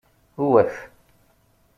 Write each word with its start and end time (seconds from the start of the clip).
Ewwet! 0.43 0.75